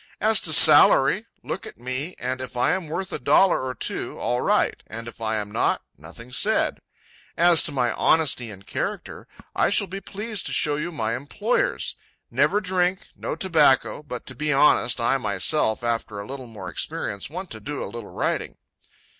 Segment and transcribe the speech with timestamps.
[0.19, 4.17] "As to salary, look at me, and if I am worth a dollar or two,
[4.17, 6.81] all right, and if I am not, nothing said.
[7.37, 11.97] As to my honesty and character, I shall be pleased to show you my employers.
[12.31, 17.29] Never drink, no tobacco, but to be honest, I myself, after a little more experience,
[17.29, 18.57] want to do a little writing."